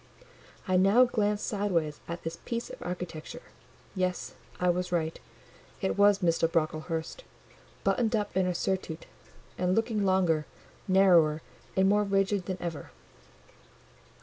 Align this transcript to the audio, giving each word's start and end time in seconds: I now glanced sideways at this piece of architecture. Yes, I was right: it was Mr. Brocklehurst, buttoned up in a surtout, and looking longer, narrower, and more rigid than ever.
I 0.67 0.77
now 0.77 1.05
glanced 1.05 1.45
sideways 1.45 1.99
at 2.07 2.23
this 2.23 2.37
piece 2.43 2.71
of 2.71 2.81
architecture. 2.81 3.43
Yes, 3.93 4.33
I 4.59 4.67
was 4.69 4.91
right: 4.91 5.19
it 5.79 5.95
was 5.95 6.23
Mr. 6.25 6.51
Brocklehurst, 6.51 7.23
buttoned 7.83 8.15
up 8.15 8.35
in 8.35 8.47
a 8.47 8.55
surtout, 8.55 9.05
and 9.59 9.75
looking 9.75 10.03
longer, 10.03 10.47
narrower, 10.87 11.43
and 11.75 11.87
more 11.87 12.03
rigid 12.03 12.47
than 12.47 12.57
ever. 12.59 12.89